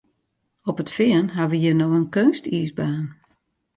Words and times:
Op 0.69 0.79
it 0.81 0.93
Fean 0.95 1.27
ha 1.35 1.43
we 1.49 1.57
hjir 1.61 1.77
no 1.77 1.87
in 1.99 2.07
keunstiisbaan. 2.15 3.05